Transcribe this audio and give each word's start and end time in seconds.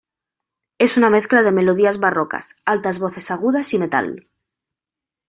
Es 0.79 0.97
una 0.97 1.11
mezcla 1.11 1.43
de 1.43 1.51
melodías 1.51 1.99
barrocas, 1.99 2.55
altas 2.65 2.97
voces 2.97 3.29
agudas 3.29 3.71
y 3.75 3.77
metal. 3.77 4.27